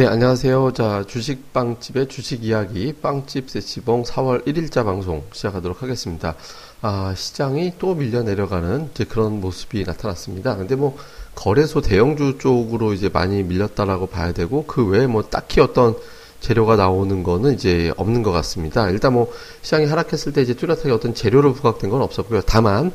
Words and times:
예, 0.00 0.06
안녕하세요. 0.06 0.72
자, 0.72 1.04
주식빵집의 1.06 2.08
주식 2.08 2.42
이야기, 2.42 2.94
빵집 2.94 3.50
세치봉 3.50 4.04
4월 4.04 4.46
1일자 4.46 4.82
방송 4.82 5.24
시작하도록 5.30 5.82
하겠습니다. 5.82 6.36
아, 6.80 7.12
시장이 7.14 7.74
또 7.78 7.94
밀려 7.94 8.22
내려가는 8.22 8.88
그런 9.10 9.42
모습이 9.42 9.84
나타났습니다. 9.84 10.56
근데 10.56 10.74
뭐, 10.74 10.96
거래소 11.34 11.82
대형주 11.82 12.38
쪽으로 12.38 12.94
이제 12.94 13.10
많이 13.12 13.42
밀렸다라고 13.42 14.06
봐야 14.06 14.32
되고, 14.32 14.64
그 14.64 14.86
외에 14.86 15.06
뭐 15.06 15.22
딱히 15.22 15.60
어떤 15.60 15.94
재료가 16.40 16.76
나오는 16.76 17.22
거는 17.22 17.52
이제 17.52 17.92
없는 17.98 18.22
것 18.22 18.32
같습니다. 18.32 18.88
일단 18.88 19.12
뭐, 19.12 19.30
시장이 19.60 19.84
하락했을 19.84 20.32
때 20.32 20.40
이제 20.40 20.54
뚜렷하게 20.54 20.92
어떤 20.92 21.14
재료로 21.14 21.52
부각된 21.52 21.90
건 21.90 22.00
없었고요. 22.00 22.40
다만, 22.46 22.90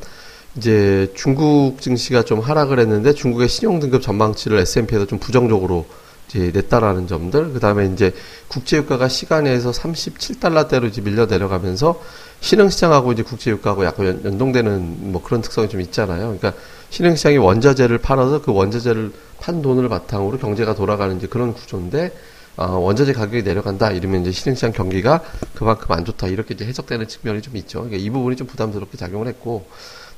이제 0.56 1.12
중국 1.14 1.80
증시가 1.80 2.24
좀 2.24 2.40
하락을 2.40 2.80
했는데 2.80 3.12
중국의 3.12 3.48
신용등급 3.48 4.02
전망치를 4.02 4.58
S&P에서 4.58 5.06
좀 5.06 5.20
부정적으로 5.20 5.86
냈다라는 6.34 7.06
점들, 7.06 7.52
그 7.52 7.60
다음에 7.60 7.86
이제 7.86 8.12
국제유가가 8.48 9.08
시간에서 9.08 9.70
37달러대로 9.70 10.86
이제 10.86 11.00
밀려 11.00 11.26
내려가면서 11.26 12.00
신흥시장하고 12.40 13.12
이제 13.12 13.22
국제유가하고 13.22 13.84
약간 13.84 14.20
연동되는 14.24 15.12
뭐 15.12 15.22
그런 15.22 15.40
특성이 15.40 15.68
좀 15.68 15.80
있잖아요. 15.80 16.36
그러니까 16.38 16.52
신흥시장이 16.90 17.38
원자재를 17.38 17.98
팔아서 17.98 18.42
그 18.42 18.52
원자재를 18.52 19.12
판 19.40 19.62
돈을 19.62 19.88
바탕으로 19.88 20.38
경제가 20.38 20.74
돌아가는 20.74 21.16
이제 21.16 21.26
그런 21.26 21.54
구조인데, 21.54 22.12
어, 22.56 22.78
원자재 22.78 23.12
가격이 23.12 23.42
내려간다 23.42 23.90
이러면 23.90 24.22
이제 24.22 24.32
신흥시장 24.32 24.72
경기가 24.72 25.22
그만큼 25.54 25.92
안 25.92 26.04
좋다 26.04 26.26
이렇게 26.28 26.54
이제 26.54 26.64
해석되는 26.64 27.06
측면이 27.06 27.42
좀 27.42 27.56
있죠. 27.56 27.80
그러니까 27.80 27.98
이 27.98 28.10
부분이 28.10 28.36
좀 28.36 28.46
부담스럽게 28.46 28.96
작용을 28.96 29.28
했고, 29.28 29.66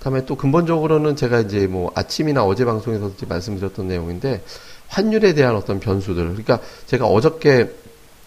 다음에 0.00 0.24
또 0.26 0.36
근본적으로는 0.36 1.16
제가 1.16 1.40
이제 1.40 1.66
뭐 1.66 1.90
아침이나 1.94 2.44
어제 2.44 2.64
방송에서 2.64 3.10
말씀드렸던 3.26 3.88
내용인데 3.88 4.42
환율에 4.88 5.34
대한 5.34 5.54
어떤 5.54 5.80
변수들. 5.80 6.22
그러니까 6.24 6.60
제가 6.86 7.06
어저께 7.06 7.70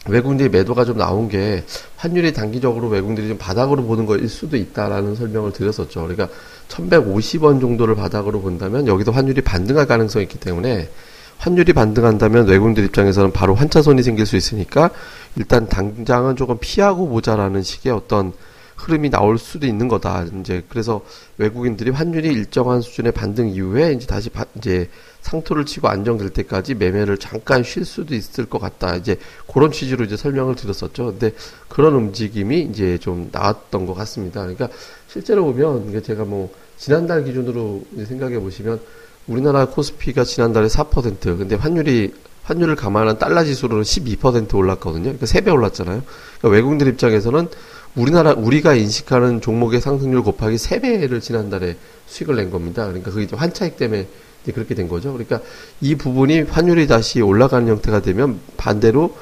외국인들이 0.08 0.50
매도가 0.50 0.84
좀 0.86 0.98
나온 0.98 1.30
게 1.30 1.64
환율이 1.98 2.34
단기적으로 2.34 2.88
외국인들이 2.88 3.28
좀 3.28 3.38
바닥으로 3.38 3.84
보는 3.84 4.08
거일 4.08 4.28
수도 4.30 4.58
있다라는 4.58 5.16
설명을 5.16 5.54
드렸었죠. 5.54 6.02
그러니까 6.02 6.30
1150원 6.70 7.62
정도를 7.62 7.96
바닥으로 7.96 8.42
본다면 8.42 8.88
여기도 8.88 9.12
환율이 9.12 9.42
반등할 9.42 9.86
가능성이 9.86 10.24
있기 10.24 10.40
때문에 10.40 10.90
환율이 11.38 11.74
반등한다면 11.74 12.48
외국인들 12.48 12.84
입장에서는 12.86 13.32
바로 13.32 13.54
환차손이 13.56 14.02
생길 14.04 14.26
수 14.26 14.36
있으니까 14.36 14.90
일단 15.36 15.68
당장은 15.68 16.36
조금 16.36 16.58
피하고 16.60 17.08
보자라는 17.08 17.62
식의 17.62 17.92
어떤 17.92 18.34
흐름이 18.82 19.12
나올 19.12 19.38
수도 19.38 19.68
있는 19.68 19.88
거다. 19.88 20.26
이제 20.40 20.64
그래서 20.68 21.02
외국인들이 21.38 21.92
환율이 21.92 22.28
일정한 22.28 22.82
수준의 22.82 23.12
반등 23.12 23.50
이후에 23.50 23.94
이제 23.94 24.08
다시 24.08 24.30
바, 24.30 24.46
이제 24.58 24.90
상토를 25.22 25.66
치고 25.66 25.88
안정될 25.88 26.32
때까지 26.32 26.74
매매를 26.74 27.18
잠깐 27.18 27.64
쉴 27.64 27.86
수도 27.86 28.16
있을 28.16 28.46
것 28.46 28.60
같다. 28.60 28.96
이제 28.96 29.18
그런 29.52 29.72
취지로 29.72 30.04
이제 30.04 30.18
설명을 30.18 30.56
드렸었죠. 30.56 31.06
근데 31.06 31.34
그런 31.70 31.94
움직임이 31.94 32.62
이제 32.62 32.98
좀 32.98 33.30
나왔던 33.32 33.86
것 33.86 33.94
같습니다. 33.94 34.42
그러니까 34.42 34.70
실제로 35.08 35.46
보면 35.46 35.90
이게 35.90 36.02
제가 36.02 36.26
뭐 36.26 36.52
지난달 36.78 37.24
기준으로 37.24 37.84
생각해 38.08 38.40
보시면 38.40 38.80
우리나라 39.28 39.68
코스피가 39.68 40.24
지난달에 40.24 40.66
4% 40.68 41.20
근데 41.38 41.56
환율이 41.56 42.14
환율을 42.44 42.76
감안한 42.76 43.20
달러 43.20 43.44
지수로는 43.44 43.84
12% 43.84 44.56
올랐거든요. 44.56 45.04
그러니까 45.04 45.26
3배 45.26 45.54
올랐잖아요. 45.54 46.02
그러니까 46.40 46.50
외국인들 46.50 46.88
입장에서는 46.88 47.48
우리나라 47.96 48.32
우리가 48.34 48.74
인식하는 48.76 49.42
종목의 49.42 49.82
상승률 49.82 50.24
곱하기 50.24 50.56
3배를 50.56 51.22
지난달에 51.22 51.78
수익을 52.08 52.36
낸 52.36 52.50
겁니다. 52.50 52.86
그러니까 52.86 53.12
그게 53.12 53.24
이제 53.24 53.36
환차익 53.36 53.78
때문에 53.78 54.08
그렇게 54.54 54.76
된 54.76 54.88
거죠. 54.88 55.12
그러니까 55.12 55.42
이 55.82 55.96
부분이 55.96 56.42
환율이 56.42 56.88
다시 56.88 57.22
올라가는 57.22 57.68
형태가 57.68 58.02
되면 58.02 58.40
반대로 58.58 59.16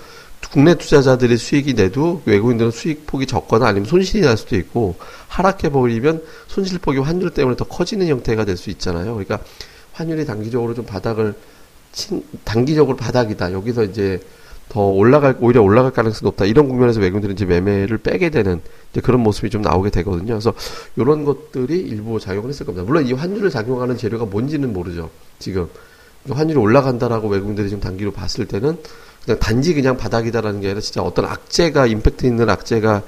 국내 0.51 0.75
투자자들의 0.75 1.37
수익이 1.37 1.73
내도 1.73 2.21
외국인들은 2.25 2.71
수익 2.71 3.05
폭이 3.05 3.25
적거나 3.25 3.67
아니면 3.67 3.87
손실이 3.87 4.21
날 4.21 4.37
수도 4.37 4.55
있고 4.55 4.95
하락해 5.27 5.69
버리면 5.69 6.23
손실 6.47 6.79
폭이 6.79 6.99
환율 6.99 7.31
때문에 7.31 7.57
더 7.57 7.65
커지는 7.65 8.07
형태가 8.07 8.45
될 8.45 8.55
수 8.55 8.69
있잖아요. 8.69 9.13
그러니까 9.13 9.39
환율이 9.93 10.25
단기적으로 10.25 10.73
좀 10.73 10.85
바닥을 10.85 11.33
친 11.91 12.23
단기적으로 12.43 12.95
바닥이다. 12.95 13.51
여기서 13.51 13.83
이제 13.83 14.19
더 14.69 14.81
올라갈 14.81 15.35
오히려 15.41 15.61
올라갈 15.63 15.91
가능성이 15.91 16.29
높다 16.29 16.45
이런 16.45 16.69
국면에서 16.69 16.99
외국인들은 17.01 17.33
이제 17.33 17.45
매매를 17.45 17.97
빼게 17.97 18.29
되는 18.29 18.61
그런 19.03 19.21
모습이 19.21 19.49
좀 19.49 19.63
나오게 19.63 19.89
되거든요. 19.89 20.33
그래서 20.33 20.53
이런 20.95 21.25
것들이 21.25 21.79
일부 21.79 22.19
작용을 22.19 22.49
했을 22.49 22.65
겁니다. 22.65 22.85
물론 22.85 23.05
이 23.05 23.13
환율을 23.13 23.49
작용하는 23.49 23.97
재료가 23.97 24.25
뭔지는 24.25 24.71
모르죠. 24.71 25.09
지금 25.39 25.67
환율이 26.29 26.59
올라간다라고 26.59 27.27
외국인들이 27.29 27.69
좀 27.69 27.79
단기로 27.79 28.11
봤을 28.11 28.45
때는 28.45 28.77
그냥 29.25 29.39
단지 29.39 29.73
그냥 29.73 29.97
바닥이다라는 29.97 30.61
게 30.61 30.67
아니라 30.67 30.81
진짜 30.81 31.01
어떤 31.01 31.25
악재가 31.25 31.87
임팩트 31.87 32.25
있는 32.27 32.49
악재가 32.49 33.01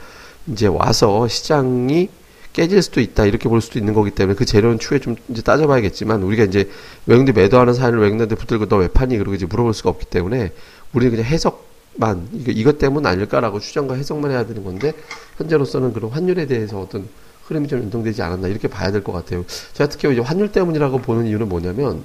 이제 0.47 0.65
와서 0.67 1.27
시장이 1.27 2.09
깨질 2.53 2.81
수도 2.81 2.99
있다 2.99 3.25
이렇게 3.25 3.47
볼 3.47 3.61
수도 3.61 3.79
있는 3.79 3.93
거기 3.93 4.11
때문에 4.11 4.35
그 4.35 4.45
재료는 4.45 4.79
추후에 4.79 4.99
좀 4.99 5.15
이제 5.29 5.41
따져봐야겠지만 5.41 6.21
우리가 6.23 6.43
이제 6.43 6.69
외국인들 7.05 7.33
매도하는 7.33 7.73
사연을 7.73 7.99
외국인들한테 7.99 8.35
붙들고 8.35 8.67
너 8.67 8.77
왜 8.77 8.87
파니 8.87 9.17
그러고 9.17 9.35
이제 9.35 9.45
물어볼 9.45 9.73
수가 9.73 9.89
없기 9.89 10.05
때문에 10.07 10.51
우리는 10.93 11.11
그냥 11.15 11.25
해석만 11.31 12.29
이거 12.47 12.73
때문 12.73 13.05
아닐까라고 13.05 13.59
추정과 13.59 13.95
해석만 13.95 14.31
해야 14.31 14.45
되는 14.45 14.63
건데 14.63 14.93
현재로서는 15.37 15.93
그런 15.93 16.11
환율에 16.11 16.45
대해서 16.47 16.79
어떤 16.81 17.07
흐름이 17.45 17.67
좀 17.67 17.79
연동되지 17.79 18.21
않았나 18.21 18.47
이렇게 18.47 18.67
봐야 18.67 18.91
될 18.91 19.03
것 19.03 19.11
같아요. 19.13 19.45
제가 19.73 19.89
특히 19.89 20.11
이제 20.11 20.19
환율 20.21 20.51
때문이라고 20.51 20.99
보는 20.99 21.25
이유는 21.27 21.47
뭐냐면 21.49 22.03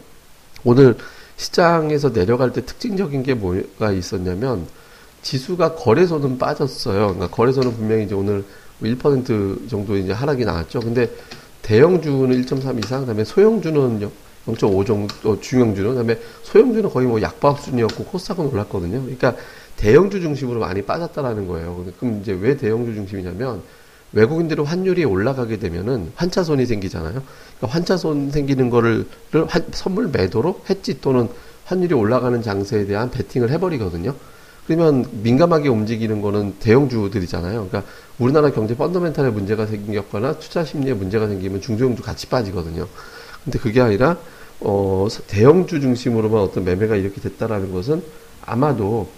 오늘 0.65 0.97
시장에서 1.37 2.13
내려갈 2.13 2.53
때 2.53 2.65
특징적인 2.65 3.23
게 3.23 3.35
뭐가 3.35 3.93
있었냐면 3.93 4.67
지수가 5.23 5.75
거래소는 5.75 6.39
빠졌어요. 6.39 7.15
그러니까 7.15 7.29
거래소는 7.29 7.75
분명히 7.75 8.05
이제 8.05 8.15
오늘 8.15 8.45
1% 8.83 9.69
정도 9.69 9.97
이제 9.97 10.13
하락이 10.13 10.45
나왔죠. 10.45 10.81
근데 10.81 11.11
대형주는 11.63 12.43
1.3 12.45 12.85
이상, 12.85 13.01
그다음에 13.01 13.25
소형주는 13.25 14.09
0.5 14.47 14.87
정도 14.87 15.41
중형주는 15.41 15.91
그다음에 15.91 16.21
소형주는 16.43 16.89
거의 16.91 17.07
뭐 17.09 17.21
약밥 17.21 17.61
수준이었고 17.61 18.05
코스닥은 18.05 18.47
올랐거든요. 18.47 19.03
그러니까 19.03 19.35
대형주 19.77 20.21
중심으로 20.21 20.61
많이 20.61 20.83
빠졌다라는 20.83 21.47
거예요. 21.49 21.85
그럼 21.99 22.21
이제 22.23 22.33
왜 22.33 22.57
대형주 22.57 22.95
중심이냐면 22.95 23.63
외국인들은 24.13 24.65
환율이 24.65 25.05
올라가게 25.05 25.59
되면은 25.59 26.13
환차손이 26.15 26.65
생기잖아요. 26.67 27.23
그러니까 27.59 27.67
환차손 27.67 28.31
생기는 28.31 28.71
거를 28.71 29.07
환, 29.49 29.65
선물 29.73 30.09
매도로 30.09 30.63
했지 30.71 31.01
또는 31.01 31.29
환율이 31.65 31.95
올라가는 31.95 32.41
장세에 32.41 32.87
대한 32.87 33.11
베팅을 33.11 33.51
해버리거든요. 33.51 34.15
그러면 34.67 35.07
민감하게 35.23 35.69
움직이는 35.69 36.21
거는 36.21 36.55
대형주들이잖아요. 36.59 37.69
그러니까 37.69 37.85
우리나라 38.19 38.51
경제 38.51 38.77
펀더멘탈에 38.77 39.31
문제가 39.31 39.67
생겼거나 39.67 40.39
투자 40.39 40.65
심리에 40.65 40.95
문제가 40.95 41.29
생기면 41.29 41.61
중소형주 41.61 42.03
같이 42.03 42.27
빠지거든요. 42.27 42.87
근데 43.45 43.59
그게 43.59 43.81
아니라 43.81 44.17
어, 44.61 45.07
대형주 45.29 45.81
중심으로만 45.81 46.41
어떤 46.41 46.65
매매가 46.65 46.97
이렇게 46.97 47.21
됐다라는 47.21 47.73
것은 47.73 48.03
아마도 48.45 49.09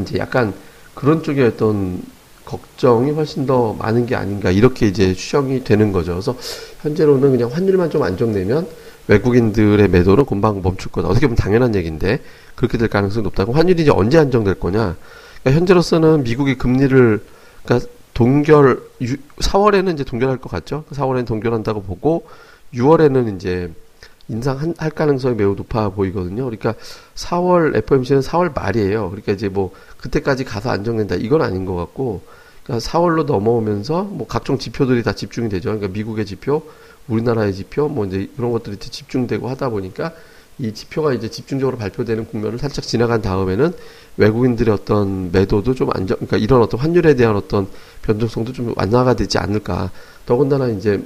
이제 0.00 0.18
약간 0.18 0.52
그런 0.94 1.22
쪽에 1.22 1.44
어떤 1.44 2.02
걱정이 2.44 3.12
훨씬 3.12 3.46
더 3.46 3.72
많은 3.72 4.04
게 4.04 4.16
아닌가 4.16 4.50
이렇게 4.50 4.86
이제 4.86 5.14
추정이 5.14 5.64
되는 5.64 5.92
거죠. 5.92 6.12
그래서 6.12 6.36
현재로는 6.82 7.30
그냥 7.30 7.50
환율만 7.50 7.90
좀 7.90 8.02
안정되면 8.02 8.66
외국인들의 9.08 9.88
매도는 9.88 10.24
금방 10.24 10.62
멈출 10.62 10.90
거다. 10.90 11.08
어떻게 11.08 11.26
보면 11.26 11.36
당연한 11.36 11.74
얘기인데 11.74 12.20
그렇게 12.54 12.78
될 12.78 12.88
가능성이 12.88 13.24
높다고. 13.24 13.52
환율이 13.52 13.82
이제 13.82 13.90
언제 13.90 14.18
안정될 14.18 14.54
거냐? 14.60 14.96
그러니까 15.42 15.60
현재로서는 15.60 16.22
미국이 16.22 16.56
금리를 16.56 17.22
그러니까 17.64 17.88
동결 18.14 18.80
4월에는 19.00 19.92
이제 19.94 20.04
동결할 20.04 20.38
것 20.38 20.50
같죠. 20.50 20.84
4월에는 20.92 21.26
동결한다고 21.26 21.82
보고 21.82 22.26
6월에는 22.72 23.36
이제 23.36 23.70
인상할 24.28 24.90
가능성이 24.90 25.34
매우 25.34 25.54
높아 25.54 25.90
보이거든요. 25.90 26.44
그러니까 26.44 26.74
4월 27.14 27.76
FOMC는 27.76 28.22
4월 28.22 28.54
말이에요. 28.54 29.10
그러니까 29.10 29.32
이제 29.32 29.48
뭐 29.48 29.72
그때까지 29.98 30.44
가서 30.44 30.70
안정된다 30.70 31.16
이건 31.16 31.42
아닌 31.42 31.66
것 31.66 31.74
같고, 31.74 32.22
4월로 32.66 33.24
넘어오면서 33.24 34.04
뭐 34.04 34.26
각종 34.26 34.58
지표들이 34.58 35.02
다 35.02 35.12
집중이 35.12 35.48
되죠. 35.48 35.70
그러니까 35.70 35.88
미국의 35.88 36.26
지표, 36.26 36.62
우리나라의 37.08 37.54
지표, 37.54 37.88
뭐 37.88 38.06
이제 38.06 38.30
그런 38.36 38.52
것들이 38.52 38.76
집중되고 38.76 39.48
하다 39.48 39.68
보니까 39.70 40.12
이 40.58 40.72
지표가 40.72 41.12
이제 41.12 41.28
집중적으로 41.28 41.76
발표되는 41.76 42.26
국면을 42.26 42.58
살짝 42.58 42.84
지나간 42.84 43.20
다음에는 43.20 43.72
외국인들의 44.16 44.72
어떤 44.72 45.32
매도도 45.32 45.74
좀 45.74 45.90
안정, 45.92 46.16
그러니까 46.16 46.36
이런 46.36 46.62
어떤 46.62 46.78
환율에 46.80 47.14
대한 47.16 47.36
어떤 47.36 47.66
변동성도 48.02 48.52
좀 48.52 48.72
완화가 48.76 49.14
되지 49.14 49.38
않을까. 49.38 49.90
더군다나 50.26 50.68
이제 50.68 51.02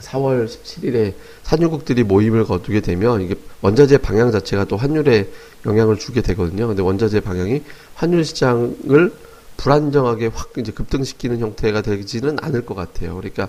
4월 0.00 0.46
17일에 0.46 1.14
산유국들이 1.42 2.04
모임을 2.04 2.44
거두게 2.44 2.80
되면 2.80 3.22
이게 3.22 3.34
원자재 3.62 3.98
방향 3.98 4.30
자체가 4.30 4.64
또 4.66 4.76
환율에 4.76 5.28
영향을 5.66 5.98
주게 5.98 6.20
되거든요. 6.20 6.68
근데 6.68 6.82
원자재 6.82 7.20
방향이 7.20 7.62
환율 7.94 8.24
시장을 8.24 9.12
불안정하게 9.58 10.28
확 10.28 10.52
이제 10.56 10.72
급등시키는 10.72 11.40
형태가 11.40 11.82
되지는 11.82 12.38
않을 12.40 12.64
것 12.64 12.74
같아요. 12.74 13.16
그러니까 13.16 13.48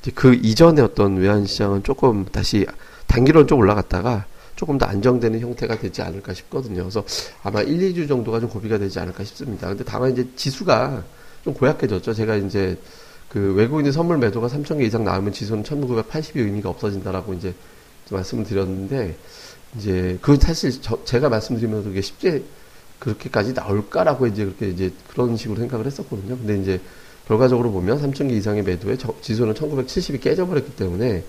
이제 0.00 0.10
그 0.14 0.34
이전에 0.34 0.80
어떤 0.80 1.16
외환 1.16 1.44
시장은 1.44 1.82
조금 1.82 2.24
다시 2.24 2.64
단기로는 3.06 3.46
좀 3.46 3.58
올라갔다가 3.58 4.24
조금 4.56 4.78
더 4.78 4.86
안정되는 4.86 5.40
형태가 5.40 5.78
되지 5.78 6.02
않을까 6.02 6.32
싶거든요. 6.32 6.82
그래서 6.82 7.04
아마 7.42 7.60
1, 7.60 7.92
2주 7.92 8.08
정도가 8.08 8.40
좀 8.40 8.48
고비가 8.48 8.78
되지 8.78 8.98
않을까 8.98 9.24
싶습니다. 9.24 9.68
근데 9.68 9.84
다만 9.84 10.12
이제 10.12 10.26
지수가 10.34 11.04
좀 11.44 11.54
고약해졌죠. 11.54 12.14
제가 12.14 12.36
이제 12.36 12.78
그 13.28 13.54
외국인의 13.54 13.92
선물 13.92 14.18
매도가 14.18 14.48
3,000개 14.48 14.82
이상 14.82 15.04
나오면 15.04 15.32
지수는 15.32 15.62
1980이 15.62 16.38
의미가 16.38 16.70
없어진다라고 16.70 17.34
이제 17.34 17.54
말씀을 18.10 18.44
드렸는데 18.44 19.16
이제 19.76 20.18
그 20.22 20.36
사실 20.36 20.72
저, 20.80 21.04
제가 21.04 21.28
말씀드리면서 21.28 21.88
그게 21.88 22.00
쉽게 22.00 22.42
그렇게까지 22.98 23.52
나올까라고 23.54 24.26
이제 24.26 24.44
그렇게 24.44 24.68
이제 24.68 24.92
그런 25.08 25.36
식으로 25.36 25.58
생각을 25.58 25.86
했었거든요. 25.86 26.36
근데 26.36 26.58
이제 26.58 26.80
결과적으로 27.26 27.70
보면 27.70 28.00
3,000개 28.00 28.32
이상의 28.32 28.62
매도에 28.62 28.96
지수는 29.20 29.54
1970이 29.54 30.20
깨져버렸기 30.20 30.76
때문에 30.76 31.24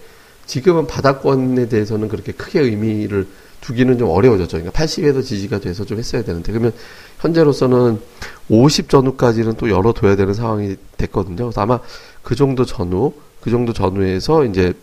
지금은 0.45 0.88
바닥권에 0.88 1.69
대해서는 1.69 2.07
그렇게 2.07 2.31
크게 2.31 2.62
의미를 2.62 3.27
두기는 3.62 3.98
좀 3.98 4.10
어려워졌죠. 4.10 4.57
그러니까 4.57 4.71
80에도 4.71 5.24
지지가 5.24 5.60
돼서 5.60 5.86
좀 5.86 6.00
했어야 6.00 6.24
되는데 6.24 6.51
그러면 6.51 6.74
현재로서는 7.19 8.00
50 8.48 8.89
전후까지는 8.89 9.56
또 9.57 9.69
열어둬야 9.69 10.16
되는 10.16 10.33
상황이 10.33 10.77
됐거든요. 10.98 11.45
그래서 11.45 11.62
아마 11.62 11.80
그 12.24 12.36
정도 12.36 12.66
전후, 12.66 13.13
그 13.42 13.51
정도 13.51 13.74
전후에서 13.74 14.45
이제 14.45 14.74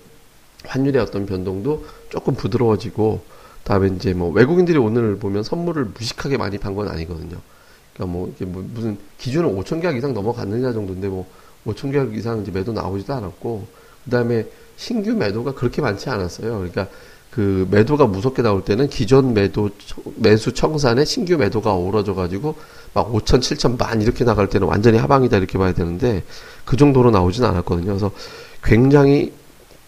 환율의 0.67 1.01
어떤 1.01 1.27
변동도 1.27 1.87
조금 2.11 2.35
부드러워지고 2.35 3.23
다음에 3.67 3.89
이제 3.89 4.15
뭐 4.15 4.31
외국인들이 4.31 4.79
오늘 4.79 5.17
보면 5.19 5.43
선물을 5.43 5.87
무식하게 5.87 6.37
많이 6.39 6.57
판 6.57 6.75
건 6.77 6.89
아니거든요. 6.89 7.37
그러니까 7.93 8.13
뭐 8.13 8.33
이게 8.35 8.45
뭐 8.45 8.65
무슨 8.73 8.97
기준은 9.19 9.57
5천 9.57 9.83
계약 9.83 9.97
이상 9.97 10.15
넘어갔느냐 10.15 10.73
정도인데 10.73 11.09
뭐 11.09 11.27
5천 11.67 11.91
계약 11.91 12.15
이상 12.15 12.43
이제 12.43 12.53
매도 12.53 12.73
나오지도 12.73 13.13
않았고 13.15 13.67
그다음에 14.05 14.47
신규 14.77 15.15
매도가 15.15 15.55
그렇게 15.55 15.83
많지 15.83 16.09
않았어요. 16.09 16.53
그러니까 16.59 16.87
그 17.31 17.67
매도가 17.71 18.07
무섭게 18.07 18.43
나올 18.43 18.65
때는 18.65 18.89
기존 18.89 19.35
매도 19.35 19.71
매수 20.15 20.53
청산에 20.55 21.05
신규 21.05 21.37
매도가 21.37 21.75
오러져 21.75 22.15
가지고 22.15 22.55
막 22.95 23.13
5천, 23.13 23.41
7천 23.41 23.79
만 23.79 24.01
이렇게 24.01 24.25
나갈 24.25 24.49
때는 24.49 24.69
완전히 24.69 24.99
하방이다 24.99 25.37
이렇게 25.39 25.59
봐야 25.59 25.75
되는데 25.75 26.23
그 26.65 26.77
정도로 26.77 27.11
나오진 27.11 27.45
않았거든요. 27.45 27.87
그래서 27.87 28.13
굉장히 28.63 29.33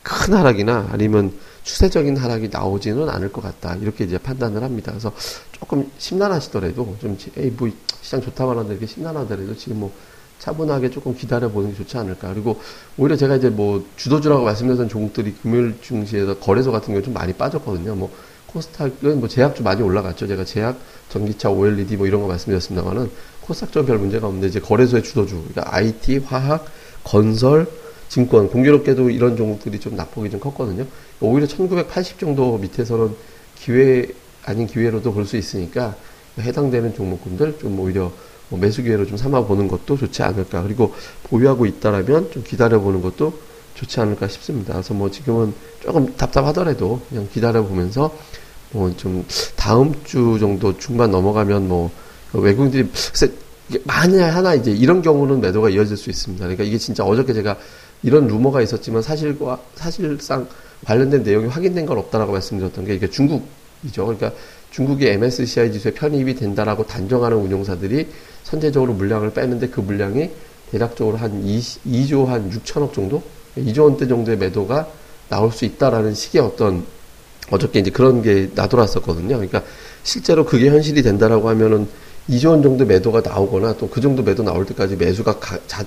큰 0.03 0.35
하락이나 0.35 0.89
아니면 0.91 1.33
추세적인 1.69 2.17
하락이 2.17 2.49
나오지는 2.51 3.11
않을 3.11 3.31
것 3.31 3.43
같다. 3.43 3.77
이렇게 3.77 4.05
이제 4.05 4.17
판단을 4.17 4.63
합니다. 4.63 4.91
그래서 4.91 5.13
조금 5.53 5.91
심란하시더라도 5.99 6.97
좀, 6.99 7.19
에이, 7.37 7.53
뭐, 7.57 7.69
시장 8.01 8.23
좋다 8.23 8.47
말하는데 8.47 8.73
이렇게 8.73 8.87
심란하더라도 8.87 9.55
지금 9.55 9.81
뭐 9.81 9.93
차분하게 10.39 10.89
조금 10.89 11.15
기다려보는 11.15 11.73
게 11.73 11.77
좋지 11.77 11.99
않을까. 11.99 12.33
그리고 12.33 12.59
오히려 12.97 13.17
제가 13.17 13.37
이제 13.37 13.51
뭐 13.51 13.85
주도주라고 13.97 14.45
말씀드렸던 14.45 14.89
종목들이 14.89 15.35
금요일 15.43 15.77
중시에서 15.83 16.39
거래소 16.39 16.73
같은 16.73 16.95
경우 16.95 17.03
좀 17.03 17.13
많이 17.13 17.35
빠졌거든요. 17.35 17.95
뭐 17.95 18.11
코스닥은 18.47 19.21
뭐 19.21 19.29
제약주 19.29 19.63
많이 19.63 19.83
올라갔죠. 19.83 20.27
제가 20.27 20.47
제약, 20.47 20.79
전기차, 21.11 21.51
OLED 21.51 21.99
뭐 21.99 22.07
이런 22.07 22.23
거 22.23 22.29
말씀드렸습니다만은 22.29 23.11
코스닥 23.43 23.73
전별 23.73 23.99
문제가 23.99 24.27
없는데 24.27 24.47
이제 24.47 24.59
거래소의 24.59 25.03
주도주, 25.03 25.45
그러니까 25.53 25.75
IT, 25.77 26.19
화학, 26.25 26.65
건설, 27.05 27.67
증권, 28.09 28.49
공교롭게도 28.49 29.11
이런 29.11 29.37
종목들이 29.37 29.79
좀 29.81 29.97
낙폭이 29.97 30.31
좀 30.31 30.41
컸거든요. 30.41 30.87
오히려 31.21 31.47
1980 31.47 32.19
정도 32.19 32.59
밑에서는 32.59 33.15
기회 33.57 34.07
아닌 34.45 34.67
기회로도 34.67 35.13
볼 35.13 35.27
수 35.27 35.37
있으니까 35.37 35.95
해당되는 36.39 36.95
종목군들 36.95 37.59
좀 37.59 37.79
오히려 37.81 38.13
뭐 38.49 38.59
매수 38.59 38.83
기회로 38.83 39.07
좀 39.07 39.17
삼아 39.17 39.43
보는 39.43 39.69
것도 39.69 39.97
좋지 39.97 40.23
않을까. 40.23 40.63
그리고 40.63 40.95
보유하고 41.25 41.67
있다라면 41.67 42.31
좀 42.31 42.43
기다려 42.45 42.81
보는 42.81 43.03
것도 43.03 43.33
좋지 43.75 44.01
않을까 44.01 44.29
싶습니다. 44.29 44.73
그래서 44.73 44.95
뭐 44.95 45.11
지금은 45.11 45.53
조금 45.81 46.17
답답하더라도 46.17 47.01
그냥 47.09 47.29
기다려 47.33 47.63
보면서 47.63 48.17
뭐 48.73 48.91
좀 48.97 49.25
다음 49.57 49.95
주 50.05 50.37
정도 50.41 50.77
중반 50.79 51.11
넘어가면 51.11 51.69
뭐 51.69 51.91
외국인들이 52.33 52.89
글쎄 53.11 53.31
만약 53.85 54.31
하나 54.31 54.55
이제 54.55 54.71
이런 54.71 55.03
경우는 55.03 55.41
매도가 55.41 55.69
이어질 55.71 55.97
수 55.97 56.09
있습니다. 56.11 56.43
그러니까 56.43 56.65
이게 56.65 56.79
진짜 56.79 57.05
어저께 57.05 57.35
제가 57.35 57.57
이런 58.03 58.27
루머가 58.27 58.63
있었지만 58.63 59.03
사실과 59.03 59.61
사실상 59.75 60.49
관련된 60.85 61.23
내용이 61.23 61.49
확인된 61.49 61.87
건 61.87 61.99
없다라고 61.99 62.33
말씀드렸던 62.33 62.85
게 62.85 62.95
이게 62.95 63.11
중국이죠. 63.11 64.07
그러니까 64.07 64.33
중국이 64.71 65.09
MSCI 65.09 65.73
지수에 65.73 65.93
편입이 65.93 66.35
된다라고 66.35 66.87
단정하는 66.87 67.37
운용사들이 67.39 68.09
선제적으로 68.45 68.93
물량을 68.95 69.33
빼는데 69.33 69.69
그 69.69 69.81
물량이 69.81 70.31
대략적으로 70.71 71.17
한 71.17 71.43
2, 71.45 72.07
조한 72.07 72.51
6천억 72.51 72.93
정도? 72.93 73.23
2조 73.57 73.85
원대 73.85 74.07
정도의 74.07 74.37
매도가 74.37 74.89
나올 75.29 75.51
수 75.51 75.65
있다라는 75.65 76.15
식의 76.15 76.41
어떤 76.43 76.85
어저께 77.51 77.81
이제 77.81 77.91
그런 77.91 78.23
게 78.23 78.51
나돌았었거든요. 78.55 79.37
그러니까 79.37 79.63
실제로 80.03 80.45
그게 80.45 80.69
현실이 80.69 81.03
된다라고 81.03 81.49
하면은 81.49 81.89
2조 82.29 82.51
원 82.51 82.63
정도 82.63 82.85
매도가 82.85 83.23
나오거나 83.23 83.75
또 83.79 83.89
그 83.89 84.01
정도 84.01 84.23
매도 84.23 84.43
나올 84.43 84.67
때까지 84.67 84.97
매수가 84.97 85.39
가, 85.39 85.59
자, 85.67 85.85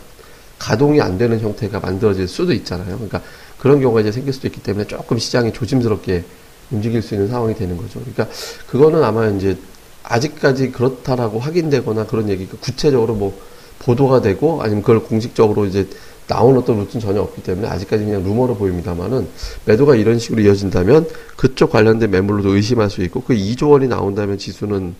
가동이 0.62 1.02
안 1.02 1.18
되는 1.18 1.40
형태가 1.40 1.80
만들어질 1.80 2.28
수도 2.28 2.54
있잖아요. 2.54 2.94
그러니까 2.94 3.20
그런 3.58 3.82
경우가 3.82 4.02
이제 4.02 4.12
생길 4.12 4.32
수도 4.32 4.48
있기 4.48 4.62
때문에 4.62 4.86
조금 4.86 5.18
시장이 5.18 5.54
조심스럽게 5.54 6.24
움직일 6.70 7.02
수 7.02 7.16
있는 7.16 7.28
상황이 7.28 7.56
되는 7.56 7.76
거죠. 7.76 8.00
그러니까 8.00 8.28
그거는 8.68 9.04
아마 9.04 9.28
이제 9.28 9.58
아직까지 10.04 10.72
그렇다라고 10.72 11.40
확인되거나 11.40 12.06
그런 12.06 12.30
얘기가 12.30 12.58
구체적으로 12.62 13.16
뭐 13.16 13.36
보도가 13.80 14.22
되고 14.22 14.62
아니면 14.62 14.84
그걸 14.84 15.02
공식적으로 15.02 15.66
이제 15.66 15.88
나온 16.28 16.56
어떤 16.56 16.78
루트는 16.78 17.02
전혀 17.02 17.22
없기 17.22 17.42
때문에 17.42 17.68
아직까지 17.68 18.06
그냥 18.06 18.24
루머로 18.24 18.56
보입니다만은 18.56 19.28
매도가 19.66 19.96
이런 19.96 20.20
식으로 20.20 20.44
이어진다면 20.44 21.08
그쪽 21.38 21.72
관련된 21.72 22.12
매물로도 22.12 22.56
의심할 22.56 22.92
수 22.92 23.02
있고 23.02 23.24
그 23.24 23.34
2조 23.34 23.72
원이 23.72 23.88
나온다면 23.88 24.38
지수는 24.38 24.94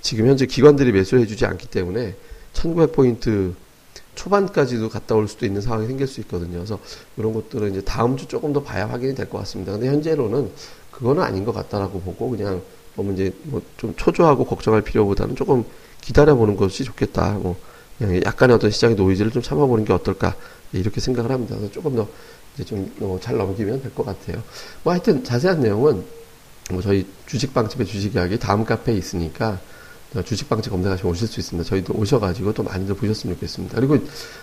지금 0.00 0.26
현재 0.26 0.46
기관들이 0.46 0.90
매수해 0.90 1.26
주지 1.26 1.46
않기 1.46 1.68
때문에 1.68 2.16
1900포인트 2.54 3.54
초반까지도 4.16 4.88
갔다 4.88 5.14
올 5.14 5.28
수도 5.28 5.46
있는 5.46 5.60
상황이 5.60 5.86
생길 5.86 6.06
수 6.08 6.20
있거든요. 6.22 6.54
그래서 6.58 6.78
이런 7.16 7.32
것들은 7.32 7.70
이제 7.70 7.80
다음 7.82 8.16
주 8.16 8.26
조금 8.26 8.52
더 8.52 8.62
봐야 8.62 8.88
확인이 8.88 9.14
될 9.14 9.28
것 9.30 9.38
같습니다. 9.38 9.72
근데 9.72 9.86
현재로는 9.88 10.50
그거는 10.90 11.22
아닌 11.22 11.44
것 11.44 11.52
같다라고 11.52 12.00
보고 12.00 12.30
그냥 12.30 12.62
너무 12.96 13.12
이제 13.12 13.32
뭐 13.44 13.62
좀 13.76 13.94
초조하고 13.96 14.44
걱정할 14.46 14.82
필요보다는 14.82 15.36
조금 15.36 15.64
기다려보는 16.00 16.56
것이 16.56 16.82
좋겠다. 16.84 17.32
뭐 17.34 17.56
그냥 17.98 18.20
약간의 18.24 18.56
어떤 18.56 18.70
시장의 18.70 18.96
노이즈를 18.96 19.30
좀 19.30 19.42
참아보는 19.42 19.84
게 19.84 19.92
어떨까 19.92 20.34
이렇게 20.72 21.00
생각을 21.00 21.30
합니다. 21.30 21.54
그래서 21.56 21.72
조금 21.72 21.94
더 21.96 22.08
이제 22.54 22.64
좀잘 22.64 23.34
어, 23.34 23.38
넘기면 23.38 23.82
될 23.82 23.92
것 23.94 24.04
같아요. 24.04 24.42
뭐 24.82 24.92
하여튼 24.92 25.22
자세한 25.22 25.60
내용은 25.60 26.04
뭐 26.70 26.82
저희 26.82 27.06
주식 27.26 27.52
방집의 27.54 27.86
주식 27.86 28.14
이야기 28.14 28.38
다음 28.38 28.64
카페에 28.64 28.94
있으니까 28.96 29.60
주식방집 30.22 30.72
검색하시면 30.72 31.12
오실 31.12 31.28
수 31.28 31.40
있습니다. 31.40 31.68
저희도 31.68 31.94
오셔가지고 31.94 32.54
또 32.54 32.62
많이들 32.62 32.94
보셨으면 32.94 33.36
좋겠습니다. 33.36 33.76
그리고 33.76 33.98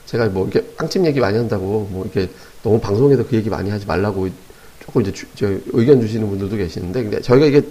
제가 0.06 0.28
뭐 0.28 0.48
이렇게 0.48 0.68
빵집 0.76 1.06
얘기 1.06 1.20
많이 1.20 1.38
한다고 1.38 1.88
뭐 1.92 2.04
이렇게 2.04 2.30
너무 2.62 2.80
방송에서 2.80 3.26
그 3.26 3.36
얘기 3.36 3.50
많이 3.50 3.70
하지 3.70 3.86
말라고 3.86 4.30
조금 4.80 5.02
이제 5.02 5.12
주, 5.12 5.26
저 5.36 5.48
의견 5.72 6.02
주시는 6.02 6.28
분들도 6.28 6.56
계시는데 6.58 7.04
근데 7.04 7.22
저희가 7.22 7.46
이게 7.46 7.62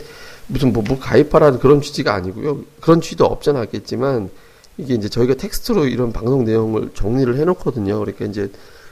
무슨 0.46 0.72
뭐, 0.72 0.82
뭐 0.86 0.98
가입하라는 0.98 1.58
그런 1.58 1.80
취지가 1.80 2.14
아니고요. 2.14 2.62
그런 2.80 3.00
취지도 3.00 3.24
없잖아 3.26 3.60
않겠지만 3.60 4.30
이게 4.78 4.94
이제 4.94 5.08
저희가 5.08 5.34
텍스트로 5.34 5.86
이런 5.86 6.12
방송 6.12 6.44
내용을 6.44 6.90
정리를 6.94 7.36
해놓거든요. 7.38 7.98
그러니까 8.00 8.24
이제 8.24 8.50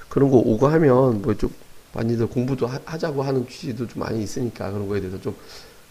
그런 0.08 0.30
거 0.30 0.36
오고 0.38 0.68
하면 0.68 1.22
뭐 1.22 1.34
좀 1.34 1.50
많이들 1.92 2.26
공부도 2.26 2.66
하, 2.66 2.98
자고 2.98 3.22
하는 3.22 3.46
취지도 3.48 3.86
좀 3.86 4.00
많이 4.00 4.22
있으니까 4.22 4.70
그런 4.70 4.88
거에 4.88 5.00
대해서 5.00 5.20
좀 5.20 5.34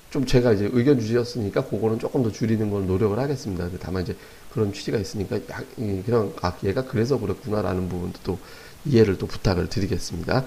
좀 0.10 0.26
제가 0.26 0.54
이제 0.54 0.70
의견 0.74 1.00
주셨으니까 1.00 1.66
그거는 1.66 2.00
조금 2.00 2.24
더 2.24 2.32
줄이는 2.32 2.70
걸 2.72 2.88
노력을 2.88 3.18
하겠습니다. 3.18 3.70
다만 3.80 4.04
이제 4.04 4.16
그런 4.52 4.74
취지가 4.74 4.98
있으니까 4.98 5.38
야, 5.38 5.62
그냥 5.76 6.34
아 6.42 6.54
얘가 6.64 6.84
그래서 6.86 7.20
그렇구나라는 7.20 7.88
부분도 7.90 8.20
또 8.24 8.40
이해를 8.86 9.18
또 9.18 9.28
부탁을 9.28 9.70
드리겠습니다. 9.70 10.46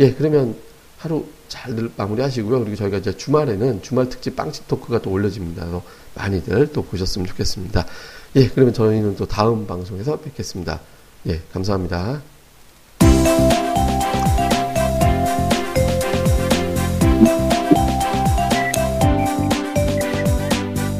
예, 0.00 0.12
그러면 0.12 0.56
하루 0.98 1.26
잘 1.48 1.90
마무리하시고요. 1.96 2.60
그리고 2.60 2.76
저희가 2.76 2.98
이제 2.98 3.16
주말에는 3.16 3.82
주말 3.82 4.08
특집 4.08 4.34
빵집 4.36 4.66
토크가 4.66 5.02
또 5.02 5.10
올려집니다. 5.10 5.62
그래서 5.62 5.82
많이들 6.14 6.72
또 6.72 6.82
보셨으면 6.82 7.26
좋겠습니다. 7.28 7.86
예, 8.36 8.48
그러면 8.48 8.74
저희는 8.74 9.16
또 9.16 9.26
다음 9.26 9.66
방송에서 9.66 10.18
뵙겠습니다. 10.18 10.80
예, 11.28 11.40
감사합니다. 11.52 12.33